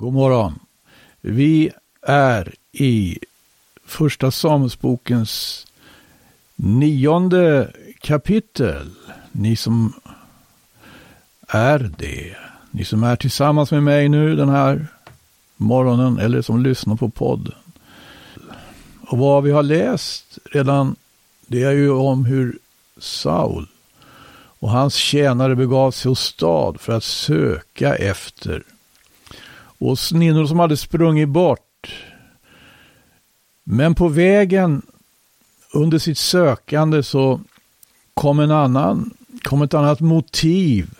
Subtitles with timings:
[0.00, 0.58] God morgon.
[1.20, 1.70] Vi
[2.02, 3.18] är i
[3.84, 5.66] Första Samuelsbokens
[6.56, 8.90] nionde kapitel.
[9.32, 9.92] Ni som
[11.48, 12.36] är det.
[12.70, 14.86] Ni som är tillsammans med mig nu den här
[15.56, 17.54] morgonen eller som lyssnar på podden.
[19.00, 20.96] Och vad vi har läst redan,
[21.46, 22.58] det är ju om hur
[22.98, 23.66] Saul
[24.58, 28.64] och hans tjänare begav sig åstad för att söka efter
[29.78, 31.94] och sninnor som hade sprungit bort.
[33.64, 34.82] Men på vägen
[35.72, 37.40] under sitt sökande så
[38.14, 39.10] kom en annan,
[39.42, 40.90] kom ett annat motiv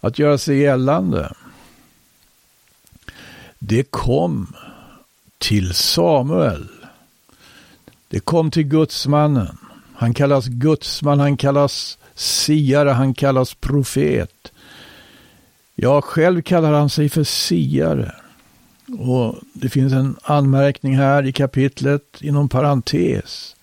[0.00, 1.32] att göra sig gällande.
[3.58, 4.54] Det kom
[5.38, 6.68] till Samuel.
[8.08, 9.58] Det kom till gudsmannen.
[9.94, 14.41] Han kallas gudsman, han kallas siare, han kallas profet.
[15.74, 18.14] Ja, själv kallar han sig för siare.
[18.98, 23.56] Och det finns en anmärkning här i kapitlet inom parentes.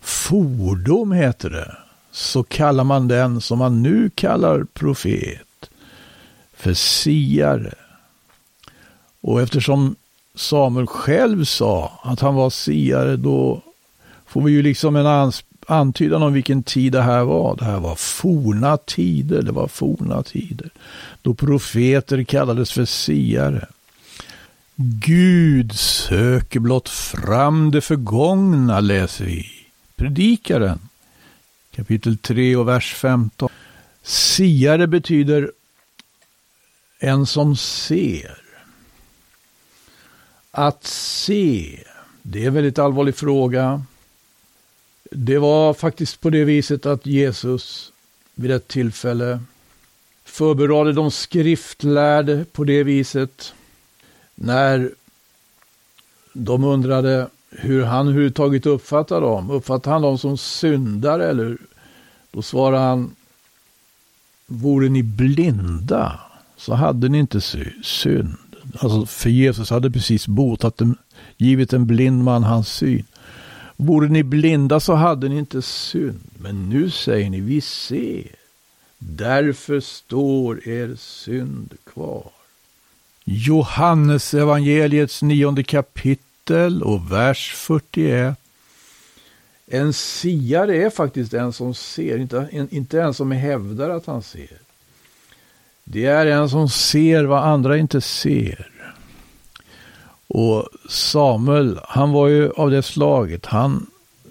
[0.00, 1.76] Fordom heter det.
[2.10, 5.70] Så kallar man den som man nu kallar profet
[6.56, 7.74] för siare.
[9.20, 9.96] Och eftersom
[10.34, 13.62] Samuel själv sa att han var siare då
[14.26, 15.06] får vi ju liksom en
[15.68, 17.56] antydan om vilken tid det här var.
[17.56, 19.42] Det här var forna tider.
[19.42, 20.70] Det var forna tider.
[21.22, 23.66] Då profeter kallades för siare.
[24.76, 29.46] Gud söker blott fram det förgångna, läser vi.
[29.96, 30.78] Predikaren,
[31.70, 33.48] kapitel 3 och vers 15.
[34.02, 35.50] Siare betyder
[36.98, 38.36] en som ser.
[40.50, 41.80] Att se,
[42.22, 43.82] det är en väldigt allvarlig fråga.
[45.16, 47.92] Det var faktiskt på det viset att Jesus
[48.34, 49.40] vid ett tillfälle
[50.24, 53.54] förberedde de skriftlärde på det viset
[54.34, 54.90] när
[56.32, 59.50] de undrade hur han överhuvudtaget uppfattade dem.
[59.50, 61.58] Uppfattade han dem som syndare eller?
[62.30, 63.14] Då svarade han,
[64.46, 66.20] vore ni blinda
[66.56, 67.40] så hade ni inte
[67.82, 68.36] synd.
[68.78, 70.96] Alltså för Jesus hade precis botat en,
[71.36, 73.04] givit en blind man hans syn.
[73.76, 76.20] Vore ni blinda så hade ni inte synd.
[76.38, 78.26] Men nu säger ni, vi ser.
[78.98, 82.30] Därför står er synd kvar.
[83.24, 88.36] Johannes evangeliets nionde kapitel och vers 41.
[89.66, 94.22] En siare är faktiskt en som ser, inte en, inte en som hävdar att han
[94.22, 94.58] ser.
[95.84, 98.70] Det är en som ser vad andra inte ser.
[100.34, 103.46] Och Samuel, han var ju av det slaget.
[103.46, 103.86] Han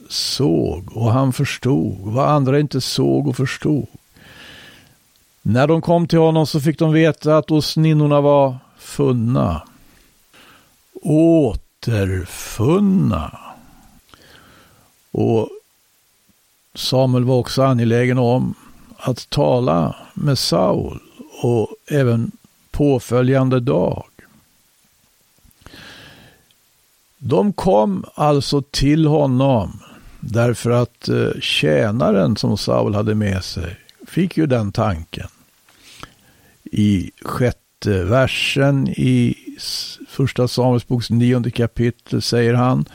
[0.09, 3.87] såg och han förstod vad andra inte såg och förstod.
[5.41, 9.61] När de kom till honom så fick de veta att åsninnorna var funna.
[11.83, 12.57] Återfunna.
[15.11, 15.49] Och
[16.75, 18.53] Samuel var också angelägen om
[18.97, 20.99] att tala med Saul
[21.41, 22.31] och även
[22.71, 24.03] påföljande dag.
[27.25, 29.79] De kom alltså till honom
[30.19, 35.27] därför att eh, tjänaren som Saul hade med sig fick ju den tanken.
[36.63, 39.35] I sjätte versen i
[40.07, 42.85] första Samuelsboks nionde kapitel säger han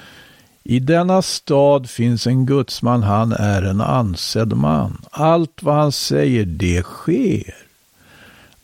[0.63, 5.05] i denna stad finns en gudsman, han är en ansedd man.
[5.11, 7.68] Allt vad han säger, det sker.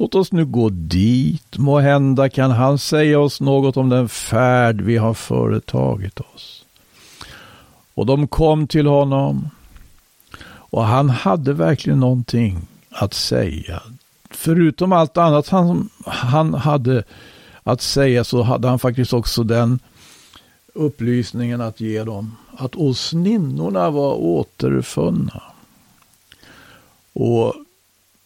[0.04, 4.80] Låt oss nu gå dit, må hända kan han säga oss något om den färd
[4.80, 6.64] vi har företagit oss.
[7.94, 9.48] Och de kom till honom
[10.46, 13.82] och han hade verkligen någonting att säga.
[14.30, 17.04] Förutom allt annat han, han hade
[17.62, 19.78] att säga så hade han faktiskt också den
[20.74, 22.36] upplysningen att ge dem.
[22.56, 25.42] Att åsninnorna var återfunna.
[27.12, 27.54] Och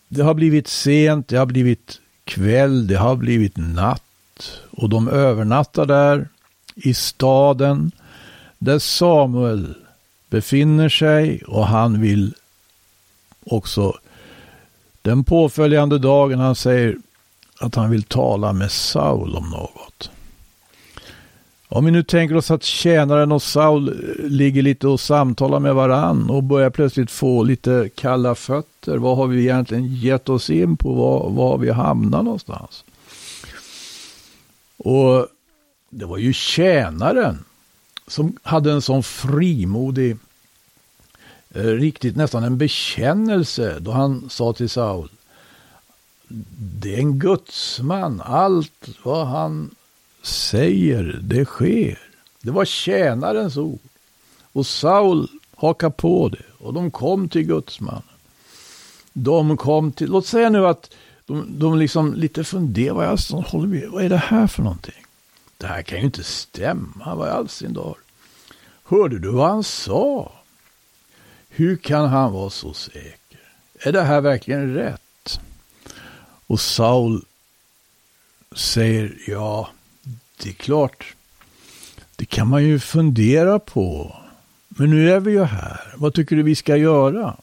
[0.08, 4.02] det har blivit sent, det har blivit kväll, det har blivit natt.
[4.70, 6.28] Och de övernattar där
[6.74, 7.92] i staden
[8.58, 9.74] där Samuel
[10.30, 12.34] befinner sig och han vill
[13.44, 13.98] också
[15.02, 16.96] den påföljande dagen han säger
[17.60, 20.10] att han vill tala med Saul om något.
[21.70, 25.74] Om vi nu tänker oss att tjänaren och Saul eh, ligger lite och samtalar med
[25.74, 28.96] varann och börjar plötsligt få lite kalla fötter.
[28.98, 30.92] Vad har vi egentligen gett oss in på?
[30.92, 32.84] Var, var har vi hamnat någonstans?
[34.76, 35.26] Och
[35.90, 37.44] det var ju tjänaren
[38.06, 40.16] som hade en sån frimodig,
[41.54, 45.08] eh, riktigt nästan en bekännelse då han sa till Saul.
[46.80, 48.22] det är en gudsman.
[48.24, 49.70] Allt vad han
[50.28, 51.98] säger, det sker.
[52.42, 53.80] Det var tjänarens ord.
[54.52, 56.44] Och Saul hakade på det.
[56.58, 58.02] Och de kom till gudsmannen.
[59.12, 60.94] De kom till, låt säga nu att
[61.26, 65.04] de, de liksom lite funderar, vad, alltså, håller vi, vad är det här för någonting?
[65.56, 67.96] Det här kan ju inte stämma, vad i all sin dar?
[68.84, 70.32] Hörde du vad han sa?
[71.48, 73.40] Hur kan han vara så säker?
[73.80, 75.40] Är det här verkligen rätt?
[76.46, 77.24] Och Saul
[78.56, 79.70] säger, ja,
[80.42, 81.14] det är klart,
[82.16, 84.16] det kan man ju fundera på.
[84.68, 85.94] Men nu är vi ju här.
[85.96, 87.36] Vad tycker du vi ska göra?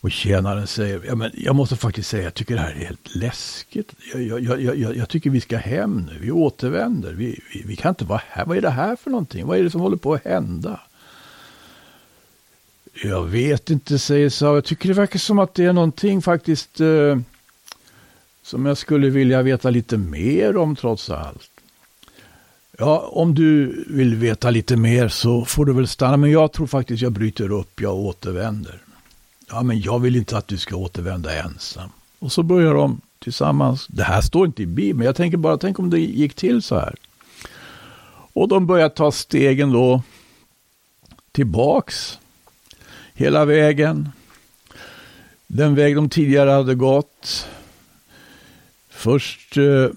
[0.00, 3.14] Och tjänaren säger, ja, men jag måste faktiskt säga, jag tycker det här är helt
[3.14, 3.94] läskigt.
[4.12, 7.12] Jag, jag, jag, jag, jag tycker vi ska hem nu, vi återvänder.
[7.12, 8.44] Vi, vi, vi, kan inte vara här.
[8.44, 9.46] Vad är det här för någonting?
[9.46, 10.80] Vad är det som håller på att hända?
[13.02, 14.54] Jag vet inte, säger Sao.
[14.54, 17.18] Jag tycker det verkar som att det är någonting faktiskt eh,
[18.42, 21.50] som jag skulle vilja veta lite mer om trots allt.
[22.78, 26.16] Ja, om du vill veta lite mer så får du väl stanna.
[26.16, 28.78] Men jag tror faktiskt jag bryter upp, jag återvänder.
[29.48, 31.90] Ja, men jag vill inte att du ska återvända ensam.
[32.18, 33.86] Och så börjar de tillsammans.
[33.86, 35.06] Det här står inte i Bibeln.
[35.06, 36.94] Jag tänker bara, tänk om det gick till så här.
[38.32, 40.02] Och de börjar ta stegen då
[41.32, 42.18] tillbaks
[43.14, 44.08] hela vägen.
[45.46, 47.46] Den väg de tidigare hade gått.
[49.00, 49.88] Först, eh,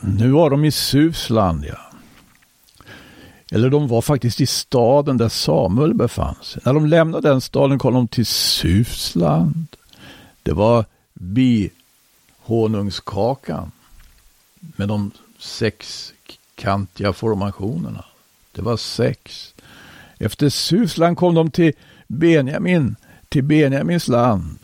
[0.00, 1.78] nu var de i Susland, ja.
[3.50, 6.62] Eller de var faktiskt i staden där Samuel befann sig.
[6.64, 9.66] När de lämnade den staden kom de till Susland.
[10.42, 10.84] Det var
[11.14, 13.70] bihonungskakan
[14.60, 18.04] med de sexkantiga formationerna.
[18.52, 19.54] Det var sex.
[20.18, 21.72] Efter Susland kom de till
[22.06, 22.96] Benjamin,
[23.28, 24.58] till Benjamins land.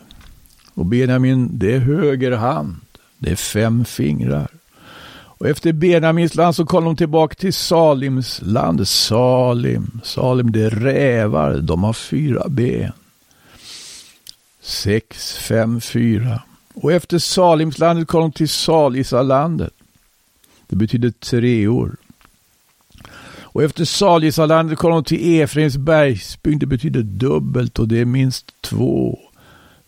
[0.74, 2.76] Och Benjamin, det är höger hand.
[3.26, 4.48] Det är fem fingrar.
[5.12, 8.88] Och efter Benjamins land så kom de tillbaka till Salims land.
[8.88, 12.92] Salim, Salim det är rävar, de har fyra ben.
[14.60, 16.42] Sex, fem, fyra.
[16.74, 19.72] Och efter Salimslandet kom de till Salisalandet.
[20.66, 21.96] Det betyder treor.
[23.38, 26.60] Och efter Salisalandet kom de till Efraims bergsbygd.
[26.60, 29.18] Det betyder dubbelt och det är minst två.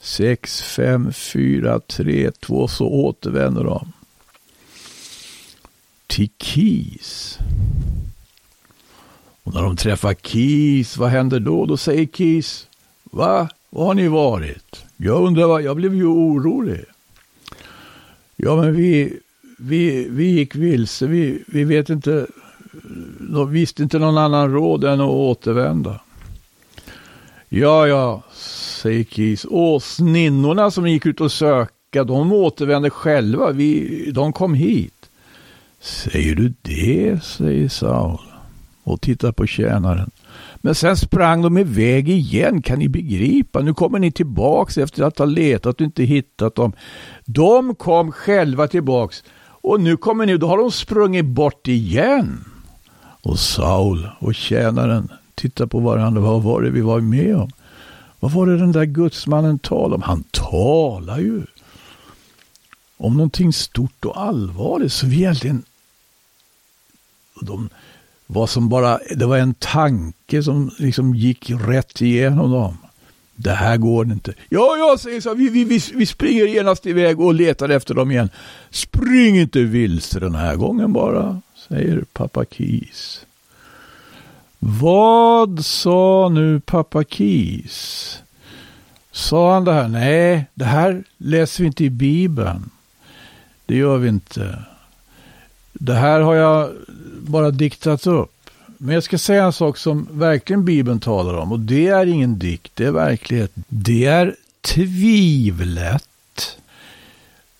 [0.00, 2.68] Sex, fem, fyra, tre, två.
[2.68, 3.92] Så återvänder de
[6.06, 7.38] till Kis.
[9.42, 11.66] Och när de träffar Kis, vad händer då?
[11.66, 12.66] Då säger Kis,
[13.04, 13.48] va?
[13.70, 14.84] Var har ni varit?
[14.96, 16.84] Jag undrar, vad, jag blev ju orolig.
[18.36, 19.18] Ja, men vi,
[19.58, 22.26] vi, vi gick vilse, vi, vi vet inte,
[23.48, 26.00] visste inte någon annan råd än att återvända.
[27.48, 28.22] Ja, ja,
[28.78, 29.44] säger Kis.
[29.44, 33.50] Och sninnorna som gick ut och söka, de återvände själva.
[33.50, 34.94] Vi, de kom hit.
[35.80, 38.19] Säger du det, säger Saul
[38.82, 40.10] och tittar på tjänaren.
[40.56, 43.60] Men sen sprang de iväg igen, kan ni begripa?
[43.60, 46.72] Nu kommer ni tillbaks efter att ha letat och inte hittat dem.
[47.24, 52.44] De kom själva tillbaks och nu kommer ni, då har de sprungit bort igen.
[53.22, 56.20] Och Saul och tjänaren tittar på varandra.
[56.20, 57.50] Vad var det vi var med om?
[58.20, 60.03] Vad var det den där gudsmannen talade om?
[60.03, 61.43] Han talar ju
[62.97, 64.93] om någonting stort och allvarligt.
[64.93, 65.62] Så vi egentligen
[67.41, 67.69] de
[68.27, 72.77] var som bara, det var en tanke som liksom gick rätt igenom dem.
[73.37, 74.34] Det här går inte.
[74.48, 78.10] Ja, jag säger så, vi, vi, vi, vi springer genast iväg och letar efter dem
[78.10, 78.31] igen.
[78.70, 83.27] Spring inte vilse den här gången bara, säger pappa Kis.
[84.58, 88.22] Vad sa nu pappa Kis?
[89.12, 89.88] Sa han det här?
[89.88, 92.70] Nej, det här läser vi inte i Bibeln.
[93.67, 94.58] Det gör vi inte.
[95.72, 96.70] Det här har jag
[97.20, 98.50] bara diktat upp.
[98.79, 101.53] Men jag ska säga en sak som verkligen Bibeln talar om.
[101.53, 103.53] Och det är ingen dikt, det är verklighet.
[103.69, 106.05] Det är tvivlet.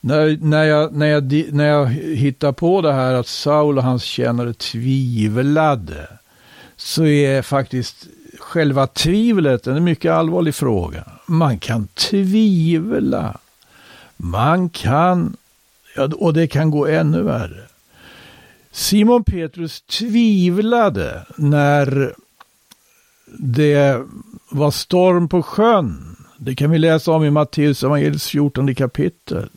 [0.01, 4.03] När, när, jag, när, jag, när jag hittar på det här att Saul och hans
[4.03, 6.09] tjänare tvivlade.
[6.81, 8.07] Så är faktiskt
[8.39, 11.05] själva tvivlet en mycket allvarlig fråga.
[11.27, 13.39] Man kan tvivla.
[14.17, 15.37] Man kan,
[16.17, 17.63] och det kan gå ännu värre.
[18.71, 22.15] Simon Petrus tvivlade när
[23.39, 24.03] det
[24.51, 26.17] var storm på sjön.
[26.37, 29.49] Det kan vi läsa om i Matteus evangeliets 14 kapitel.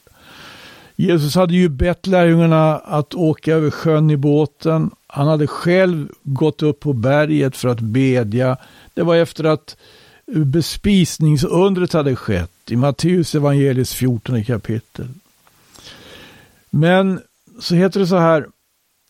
[0.95, 4.91] Jesus hade ju bett lärjungarna att åka över sjön i båten.
[5.13, 8.57] Han hade själv gått upp på berget för att bedja.
[8.93, 9.77] Det var efter att
[10.25, 15.07] bespisningsundret hade skett i Matteus evangelis 14 kapitel.
[16.69, 17.21] Men
[17.59, 18.47] så heter det så här,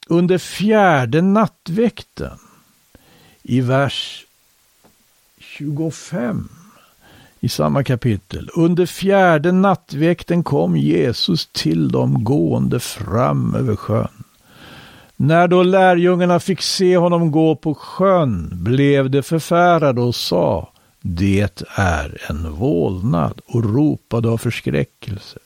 [0.07, 2.37] under fjärde nattväkten
[3.43, 4.25] i vers
[5.39, 6.49] 25
[7.39, 8.49] i samma kapitel.
[8.53, 14.20] Under fjärde nattväkten kom Jesus till dem gående fram över sjön.
[15.23, 20.69] När då lärjungarna fick se honom gå på sjön blev de förfärade och sa
[21.01, 25.39] det är en vålnad och ropade av förskräckelse.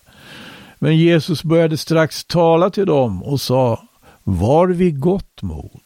[0.80, 3.88] Men Jesus började strax tala till dem och sa
[4.24, 5.82] Var vid gott mod.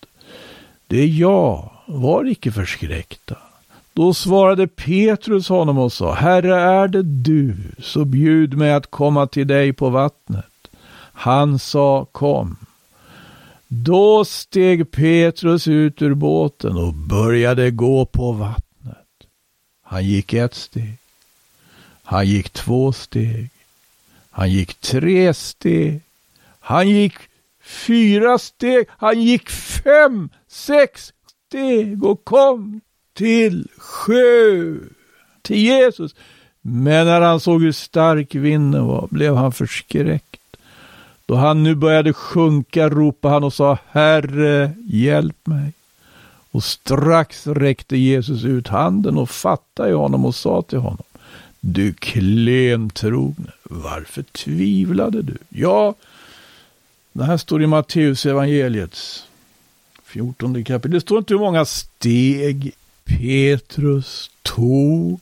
[0.88, 3.38] Det är jag, var icke förskräckta.
[3.94, 9.28] Då svarade Petrus honom och sa, Herre är det du, så bjud mig att komma
[9.28, 10.46] till dig på vattnet.
[11.14, 12.56] Han sa, kom.
[13.72, 19.08] Då steg Petrus ut ur båten och började gå på vattnet.
[19.84, 20.98] Han gick ett steg.
[22.04, 23.50] Han gick två steg.
[24.32, 26.02] Han gick tre steg.
[26.60, 27.14] Han gick
[27.62, 28.88] fyra steg.
[28.90, 31.14] Han gick fem, sex
[31.48, 32.82] steg och kom
[33.14, 34.76] till sjö,
[35.42, 36.16] till Jesus.
[36.62, 40.39] Men när han såg hur stark vinden var blev han förskräckt.
[41.30, 45.74] Då han nu började sjunka ropade han och sa Herre, hjälp mig.
[46.52, 51.04] Och strax räckte Jesus ut handen och fattade i honom och sa till honom
[51.60, 55.38] Du klentrogne, varför tvivlade du?
[55.50, 55.96] Ja,
[57.14, 59.28] det här står i Matteus evangeliets
[60.04, 60.92] 14 kapitel.
[60.92, 62.72] Det står inte hur många steg
[63.06, 65.20] Petrus tog.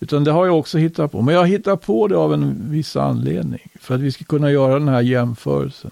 [0.00, 1.22] Utan det har jag också hittat på.
[1.22, 3.70] Men jag hittar på det av en viss anledning.
[3.80, 5.90] För att vi ska kunna göra den här jämförelsen.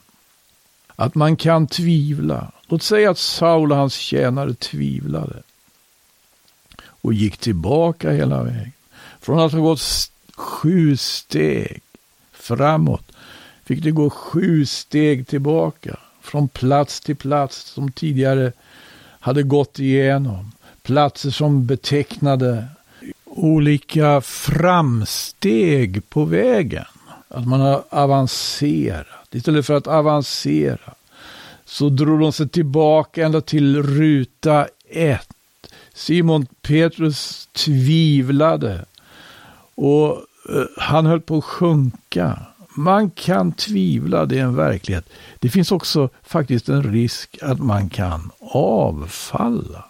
[0.96, 2.52] Att man kan tvivla.
[2.66, 5.42] Låt säga att Saul och hans tjänare tvivlade.
[6.86, 8.72] Och gick tillbaka hela vägen.
[9.20, 9.80] Från att ha gått
[10.36, 11.82] sju steg
[12.32, 13.12] framåt
[13.64, 15.96] fick det gå sju steg tillbaka.
[16.20, 18.52] Från plats till plats som tidigare
[19.20, 22.64] hade gått igenom platser som betecknade
[23.36, 26.84] olika framsteg på vägen.
[27.28, 29.34] Att man har avancerat.
[29.34, 30.94] Istället för att avancera
[31.64, 35.28] så drog de sig tillbaka ända till ruta ett.
[35.94, 38.84] Simon Petrus tvivlade
[39.74, 42.38] och eh, han höll på att sjunka.
[42.76, 45.08] Man kan tvivla, det är en verklighet.
[45.38, 49.84] Det finns också faktiskt en risk att man kan avfalla.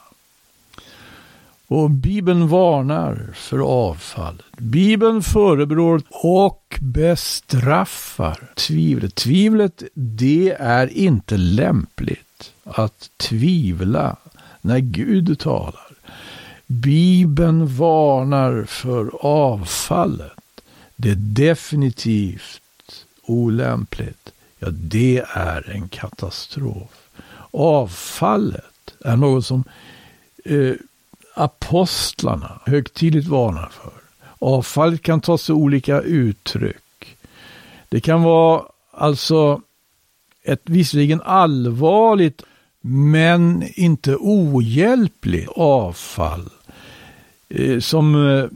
[1.74, 4.44] Och Bibeln varnar för avfallet.
[4.58, 9.14] Bibeln förebrår och bestraffar tvivlet.
[9.14, 14.16] Tvivlet, det är inte lämpligt att tvivla
[14.60, 15.92] när Gud talar.
[16.66, 20.60] Bibeln varnar för avfallet.
[20.96, 22.60] Det är definitivt
[23.22, 24.32] olämpligt.
[24.58, 27.08] Ja, det är en katastrof.
[27.50, 29.64] Avfallet är något som
[30.44, 30.74] eh,
[31.34, 33.92] apostlarna högtidligt varnar för.
[34.38, 37.16] Avfallet kan ta sig olika uttryck.
[37.88, 39.60] Det kan vara alltså
[40.44, 42.42] ett visserligen allvarligt
[42.80, 46.50] men inte ohjälpligt avfall.
[47.48, 48.46] Eh, som eh,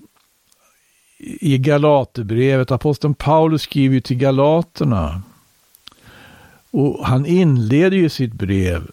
[1.19, 5.23] i Galaterbrevet, aposteln Paulus skriver ju till Galaterna.
[6.71, 8.91] Och han inleder ju sitt brev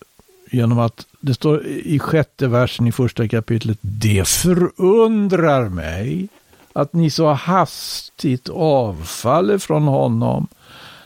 [0.51, 3.77] genom att det står i sjätte versen i första kapitlet.
[3.81, 6.27] Det förundrar mig
[6.73, 10.47] att ni så hastigt avfaller från honom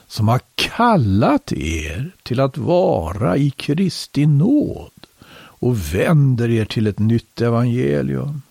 [0.08, 4.92] som har kallat er till att vara i Kristi nåd
[5.36, 8.42] och vänder er till ett nytt evangelium.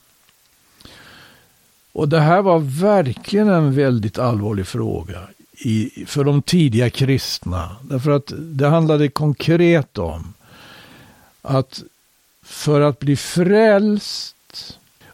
[1.92, 5.20] Och det här var verkligen en väldigt allvarlig fråga
[5.52, 7.76] i, för de tidiga kristna.
[7.82, 10.34] Därför att det handlade konkret om
[11.48, 11.82] att
[12.42, 14.34] för att bli frälst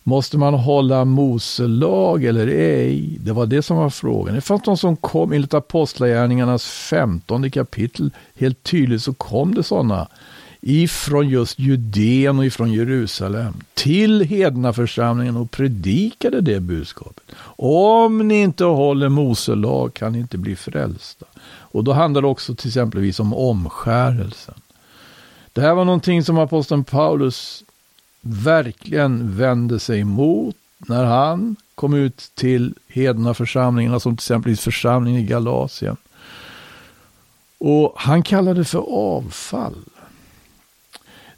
[0.06, 3.18] Måste man hålla Mose lag eller ej?
[3.20, 4.34] Det var det som var frågan.
[4.34, 10.08] Det fanns de som kom, enligt Apostlagärningarnas 15 kapitel, helt tydligt så kom det sådana
[10.60, 17.24] ifrån just Judeen och ifrån Jerusalem till hedna församlingen och predikade det budskapet.
[17.56, 21.26] Om ni inte håller Mose lag kan ni inte bli frälsta.
[21.44, 24.54] Och då handlar det också till exempelvis om omskärelsen.
[25.54, 27.64] Det här var någonting som aposteln Paulus
[28.20, 35.20] verkligen vände sig emot när han kom ut till hedna församlingarna som till exempel församlingen
[35.20, 35.96] i Galatien.
[37.58, 39.84] Och han kallade det för avfall.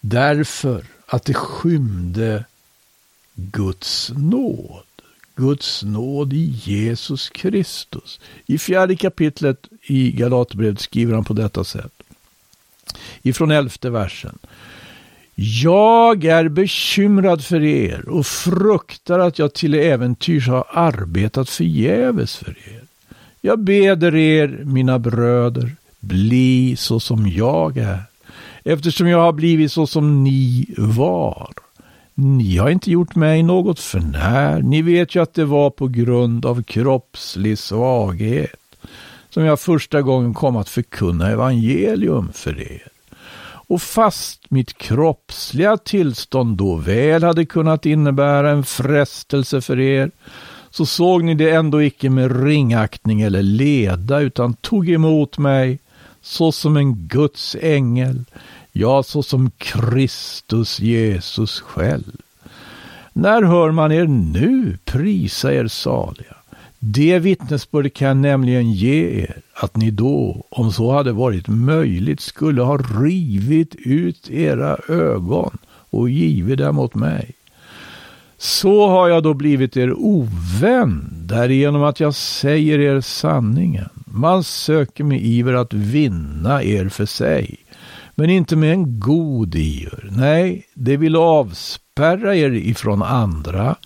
[0.00, 2.44] Därför att det skymde
[3.35, 4.82] Guds nåd.
[5.35, 8.20] Guds nåd i Jesus Kristus.
[8.46, 12.02] I fjärde kapitlet i Galaterbrevet skriver han på detta sätt.
[13.23, 14.38] Ifrån elfte versen.
[15.35, 22.50] Jag är bekymrad för er och fruktar att jag till äventyrs har arbetat förgäves för
[22.50, 22.83] er.
[23.40, 28.02] Jag beder er, mina bröder, bli så som jag är,
[28.64, 31.52] eftersom jag har blivit så som ni var.
[32.14, 34.62] Ni har inte gjort mig något förnär.
[34.62, 38.65] Ni vet ju att det var på grund av kroppslig svaghet
[39.37, 42.88] som jag första gången kom att förkunna evangelium för er.
[43.45, 50.11] Och fast mitt kroppsliga tillstånd då väl hade kunnat innebära en frestelse för er,
[50.71, 55.78] så såg ni det ändå icke med ringaktning eller leda, utan tog emot mig
[56.23, 58.25] såsom en Guds ängel,
[58.73, 62.16] ja, såsom Kristus Jesus själv.
[63.12, 66.37] När hör man er nu prisa er saliga?
[66.78, 72.62] Det vittnesbördet kan nämligen ge er att ni då, om så hade varit möjligt, skulle
[72.62, 75.59] ha rivit ut era ögon
[75.90, 77.35] och givit dem åt mig.
[78.38, 83.88] Så har jag då blivit er ovän, därigenom att jag säger er sanningen.
[84.06, 87.56] Man söker med iver att vinna er för sig,
[88.14, 90.09] men inte med en god iver.
[90.11, 93.76] Nej, det vill avspärra er ifrån andra,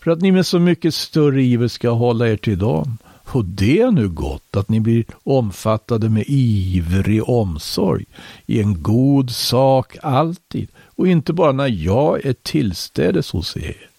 [0.00, 2.98] för att ni med så mycket större iver ska hålla er till dem.
[3.32, 8.04] Och det är nu gott att ni blir omfattade med ivrig omsorg
[8.46, 13.90] i en god sak alltid och inte bara när jag är tillstädes hos er.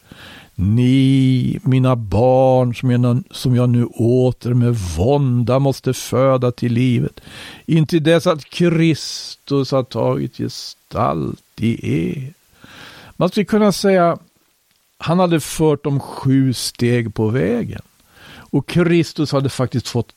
[0.56, 7.22] Ni, mina barn, som jag, som jag nu åter med vånda måste föda till livet,
[7.66, 12.34] intill dess att Kristus har tagit gestalt i er.
[13.18, 14.18] Man skulle kunna säga,
[15.02, 17.82] han hade fört dem sju steg på vägen.
[18.34, 20.14] Och Kristus hade faktiskt fått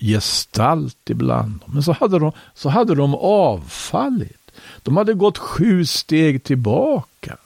[0.00, 1.60] gestalt ibland.
[1.66, 4.50] Men så hade de, så hade de avfallit.
[4.82, 7.36] De hade gått sju steg tillbaka.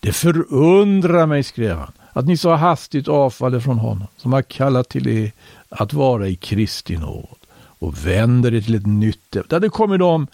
[0.00, 4.88] Det förundrar mig, skrev han, att ni så hastigt avfaller från honom som har kallat
[4.88, 5.32] till er
[5.68, 7.36] att vara i Kristi nåd
[7.78, 9.30] och vänder er till ett nytt.
[9.30, 10.26] Det hade kommit de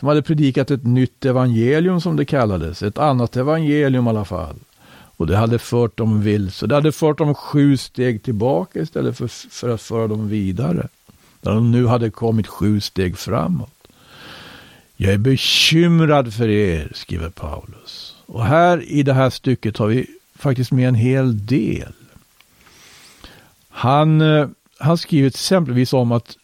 [0.00, 4.56] som hade predikat ett nytt evangelium som det kallades, ett annat evangelium i alla fall.
[5.16, 6.66] Och det hade fört dem vilse.
[6.66, 10.88] Det hade fört dem sju steg tillbaka istället för, för att föra dem vidare.
[11.40, 13.88] När de nu hade kommit sju steg framåt.
[14.96, 18.16] Jag är bekymrad för er, skriver Paulus.
[18.26, 21.92] Och här i det här stycket har vi faktiskt med en hel del.
[23.68, 24.48] Han, eh,
[24.78, 26.36] han skriver exempelvis om att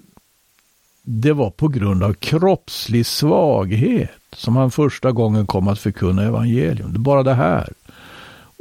[1.02, 6.92] det var på grund av kroppslig svaghet som han första gången kom att förkunna evangelium.
[6.92, 7.68] Det är bara det här.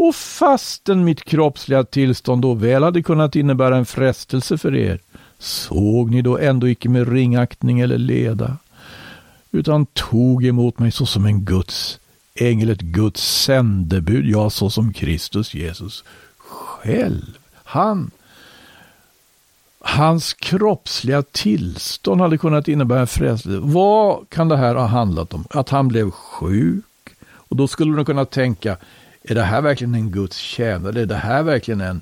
[0.04, 5.00] Och fastän mitt kroppsliga tillstånd då väl hade kunnat innebära en frestelse för er,
[5.40, 8.58] såg ni då ändå icke med ringaktning eller leda,
[9.52, 12.00] utan tog emot mig såsom en Guds
[12.36, 16.04] ängel, ett Guds sändebud, ja, såsom Kristus Jesus
[16.38, 17.38] själv.
[17.54, 18.12] Han,
[19.80, 23.60] hans kroppsliga tillstånd hade kunnat innebära en frestelse.
[23.62, 25.46] Vad kan det här ha handlat om?
[25.50, 26.86] Att han blev sjuk?
[27.52, 28.78] Och då skulle de kunna tänka,
[29.24, 31.02] är det här verkligen en Guds tjänare?
[31.02, 32.02] Är det här verkligen en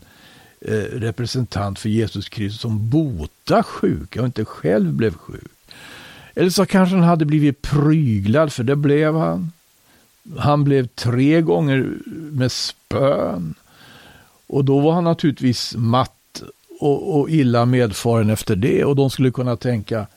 [0.61, 5.51] eh, representant för Jesus Kristus som botar sjuka och inte själv blev sjuk?
[6.35, 9.51] Eller så kanske han hade blivit pryglad, för det blev han.
[10.37, 11.93] Han blev tre gånger
[12.31, 13.55] med spön.
[14.47, 16.43] Och då var han naturligtvis matt
[16.79, 18.85] och, och illa medfaren efter det.
[18.85, 20.07] Och de skulle kunna tänka,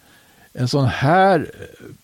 [0.53, 1.51] en sån här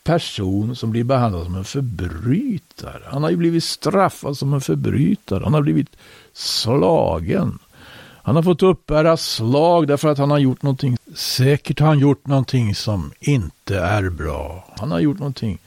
[0.05, 3.03] person som blir behandlad som en förbrytare.
[3.07, 5.45] Han har ju blivit straffad som en förbrytare.
[5.45, 5.97] Han har blivit
[6.33, 7.59] slagen.
[8.23, 10.97] Han har fått uppbära slag därför att han har gjort någonting.
[11.15, 14.65] Säkert har han gjort någonting som inte är bra.
[14.79, 15.59] Han har gjort någonting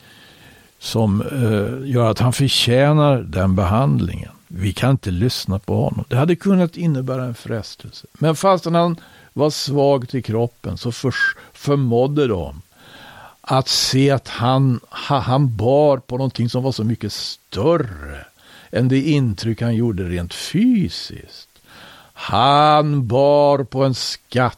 [0.79, 4.31] som eh, gör att han förtjänar den behandlingen.
[4.47, 6.05] Vi kan inte lyssna på honom.
[6.07, 8.07] Det hade kunnat innebära en frestelse.
[8.13, 8.99] Men fastän han
[9.33, 11.13] var svag till kroppen så för,
[11.53, 12.61] förmådde de
[13.41, 18.25] att se att han, han bar på någonting som var så mycket större
[18.71, 21.49] än det intryck han gjorde rent fysiskt.
[22.13, 24.57] Han bar på en skatt.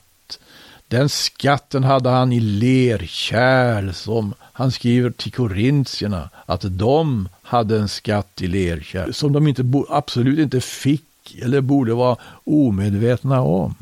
[0.87, 7.89] Den skatten hade han i lerkärl som han skriver till korintierna att de hade en
[7.89, 13.75] skatt i lerkärl som de inte, absolut inte fick eller borde vara omedvetna om.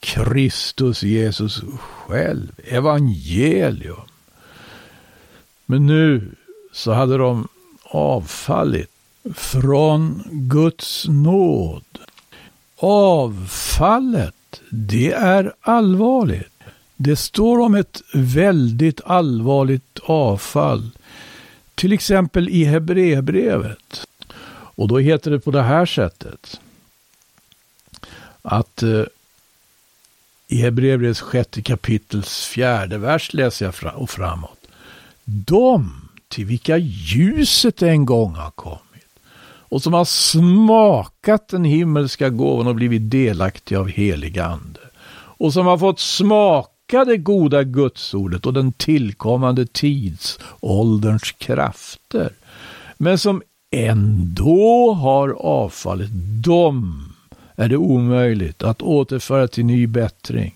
[0.00, 4.13] Kristus Jesus själv, evangelium.
[5.66, 6.34] Men nu
[6.72, 7.48] så hade de
[7.82, 8.90] avfallit
[9.34, 11.84] från Guds nåd.
[12.76, 16.50] Avfallet, det är allvarligt.
[16.96, 20.90] Det står om ett väldigt allvarligt avfall.
[21.74, 24.06] Till exempel i Hebreerbrevet.
[24.76, 26.60] Och då heter det på det här sättet.
[28.42, 29.04] Att eh,
[30.48, 34.63] i Hebreerbrevets sjätte kapitels fjärde vers läser jag fram och framåt.
[35.24, 35.90] De
[36.28, 38.80] till vilka ljuset en gång har kommit
[39.74, 44.80] och som har smakat den himmelska gåvan och blivit delaktiga av helig ande
[45.38, 52.32] och som har fått smaka det goda gudsordet och den tillkommande tidsålderns krafter
[52.98, 56.10] men som ändå har avfallit.
[56.44, 57.12] Dem
[57.56, 60.54] är det omöjligt att återföra till ny bättring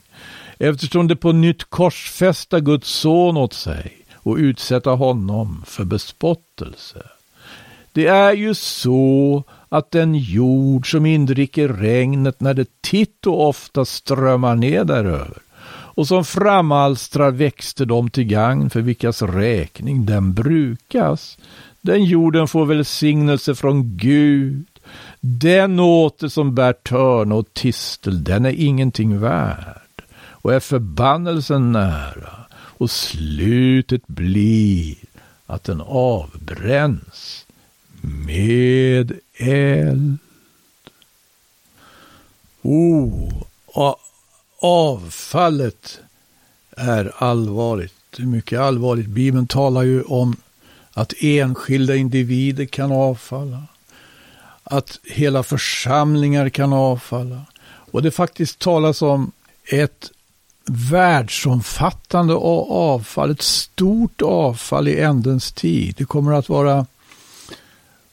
[0.58, 7.02] eftersom det på nytt korsfästa Guds son åt sig och utsätta honom för bespottelse.
[7.92, 13.84] Det är ju så att den jord som indricker regnet när det titt och ofta
[13.84, 15.38] strömmar ner däröver
[15.98, 21.38] och som framalstrar växter dem till gagn för vilkas räkning den brukas.
[21.80, 24.66] Den jorden får välsignelse från Gud.
[25.20, 32.47] Den åter som bär törn och tistel, den är ingenting värd och är förbannelsen nära
[32.78, 34.96] och slutet blir
[35.46, 37.46] att den avbränns
[38.00, 40.18] med eld.
[42.62, 43.42] Oh,
[44.60, 46.00] avfallet
[46.76, 47.94] är allvarligt.
[48.16, 49.06] Det är mycket allvarligt.
[49.06, 50.36] Bibeln talar ju om
[50.92, 53.62] att enskilda individer kan avfalla.
[54.62, 57.42] Att hela församlingar kan avfalla.
[57.66, 59.32] Och det faktiskt talas om
[59.64, 60.10] ett
[60.68, 65.94] världsomfattande avfall, ett stort avfall i ändens tid.
[65.98, 66.86] Det kommer att vara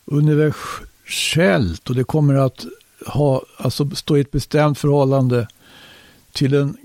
[0.05, 2.65] universellt och det kommer att
[3.07, 5.47] ha, alltså stå i ett bestämt förhållande
[6.31, 6.77] till den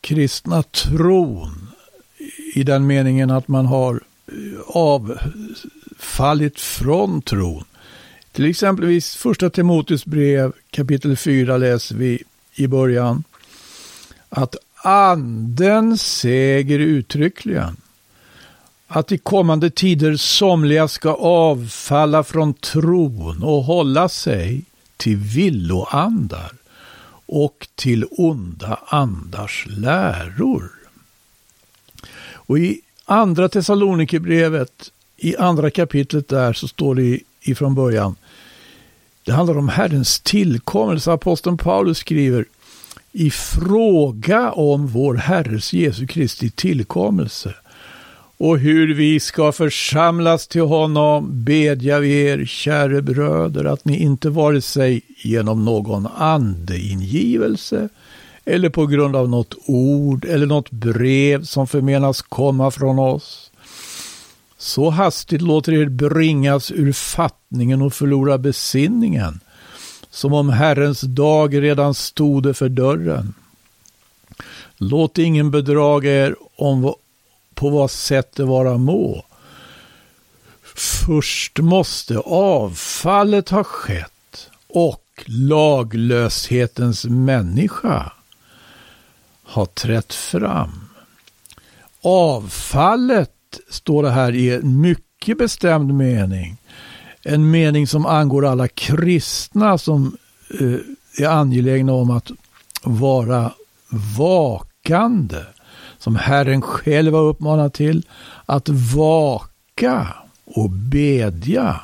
[0.00, 1.68] kristna tron
[2.54, 4.00] i den meningen att man har
[4.66, 7.64] avfallit från tron.
[8.32, 12.22] Till exempelvis första Timoteus brev kapitel 4 läser vi
[12.54, 13.24] i början
[14.28, 17.76] att anden säger uttryckligen
[18.86, 24.64] att i kommande tider somliga ska avfalla från tron och hålla sig
[24.96, 26.52] till villoandar
[27.26, 30.70] och till onda andars läror.
[32.32, 38.16] Och i andra Thessalonikerbrevet, i andra kapitlet där så står det ifrån början,
[39.24, 41.12] det handlar om Herrens tillkommelse.
[41.12, 42.44] Aposteln Paulus skriver
[43.16, 47.54] i fråga om vår Herres Jesu Kristi tillkommelse.
[48.38, 54.30] Och hur vi ska församlas till honom bedja vi er, käre bröder, att ni inte
[54.30, 57.88] vare sig genom någon andeingivelse
[58.44, 63.50] eller på grund av något ord eller något brev som förmenas komma från oss,
[64.58, 69.40] så hastigt låter er bringas ur fattningen och förlora besinningen,
[70.14, 73.34] som om Herrens dag redan stode för dörren.
[74.76, 76.94] Låt ingen bedraga er om
[77.54, 79.24] på vad sätt det vara må.
[80.74, 88.12] Först måste avfallet ha skett och laglöshetens människa
[89.42, 90.88] ha trätt fram.
[92.02, 93.30] Avfallet
[93.68, 96.56] står det här i en mycket bestämd mening.
[97.24, 100.16] En mening som angår alla kristna som
[100.60, 100.78] eh,
[101.18, 102.30] är angelägna om att
[102.82, 103.52] vara
[104.18, 105.42] vakande
[105.98, 108.06] som Herren själv har uppmanat till,
[108.46, 111.80] att vaka och bedja.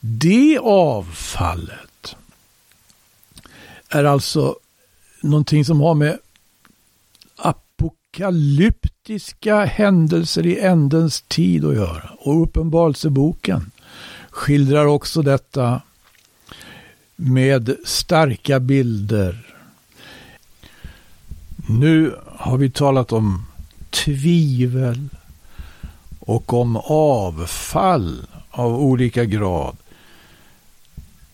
[0.00, 2.16] Det avfallet
[3.88, 4.56] är alltså
[5.22, 6.18] någonting som har med
[7.36, 12.10] apokalyptiska händelser i ändens tid att göra.
[12.18, 13.70] Och Uppenbarelseboken
[14.38, 15.82] skildrar också detta
[17.16, 19.54] med starka bilder.
[21.68, 23.46] Nu har vi talat om
[23.90, 25.08] tvivel
[26.20, 29.76] och om avfall av olika grad.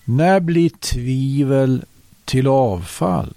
[0.05, 1.85] När blir tvivel
[2.25, 3.35] till avfall?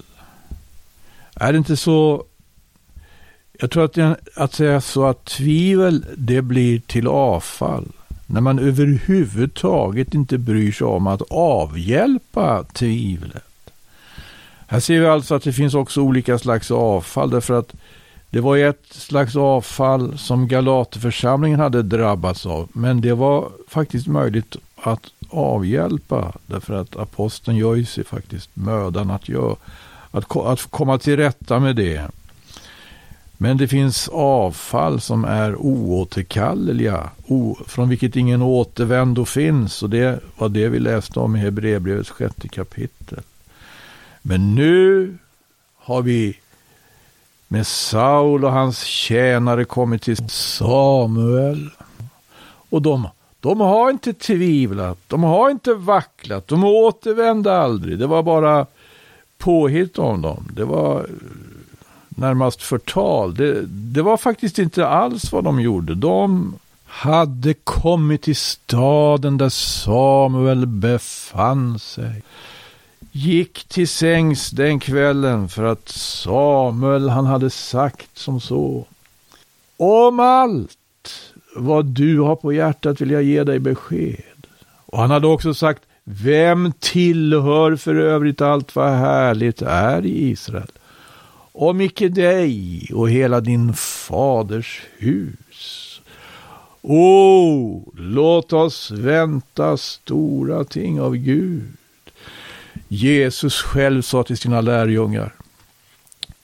[1.35, 2.25] Är det inte så
[3.59, 7.91] jag tror att, det, att säga så att tvivel det blir till avfall
[8.27, 13.43] när man överhuvudtaget inte bryr sig om att avhjälpa tvivlet.
[14.67, 17.75] Här ser vi alltså att det finns också olika slags avfall därför att
[18.29, 22.69] det var ett slags avfall som Galaterförsamlingen hade drabbats av.
[22.73, 26.33] Men det var faktiskt möjligt att avhjälpa.
[26.45, 29.55] Därför att aposteln gör ju sig faktiskt mödan att, göra,
[30.11, 32.11] att, att komma till rätta med det.
[33.37, 39.83] Men det finns avfall som är oåterkalleliga, o, från vilket ingen återvändo finns.
[39.83, 43.21] Och det var det vi läste om i Hebreerbrevets sjätte kapitel.
[44.21, 45.13] Men nu
[45.75, 46.39] har vi
[47.47, 51.69] med Saul och hans tjänare kommit till Samuel.
[52.69, 53.07] Och de,
[53.39, 57.99] de har inte tvivlat, de har inte vacklat, de återvände aldrig.
[57.99, 58.65] Det var bara
[59.37, 60.47] påhitt om dem.
[60.53, 61.07] Det var
[62.17, 63.35] närmast förtal.
[63.35, 65.95] Det, det var faktiskt inte alls vad de gjorde.
[65.95, 72.23] De hade kommit till staden där Samuel befann sig.
[73.11, 78.85] Gick till sängs den kvällen för att Samuel han hade sagt som så.
[79.77, 80.77] Om allt
[81.55, 84.47] vad du har på hjärtat vill jag ge dig besked.
[84.85, 90.71] Och han hade också sagt, vem tillhör för övrigt allt vad härligt är i Israel?
[91.59, 96.01] Om icke dig och hela din faders hus.
[96.81, 101.63] O, oh, låt oss vänta stora ting av Gud.
[102.87, 105.33] Jesus själv sa till sina lärjungar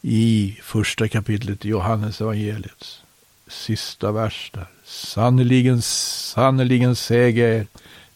[0.02, 3.02] i första kapitlet i Johannes evangeliets
[3.48, 4.68] sista vers där.
[4.84, 7.68] Sannerligen, sannerligen säger jag er,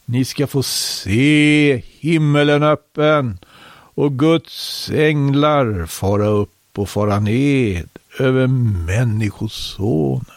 [0.06, 3.38] ni ska få se himmelen öppen
[3.96, 8.48] och Guds änglar fara upp och fara ned över
[8.88, 10.37] Människosonen.